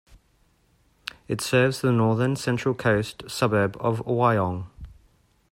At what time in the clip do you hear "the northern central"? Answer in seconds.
1.81-2.73